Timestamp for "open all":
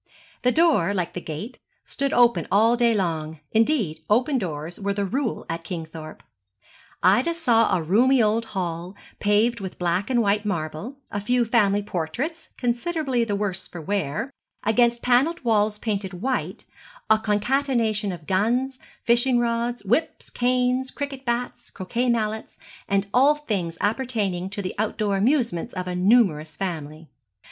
2.11-2.75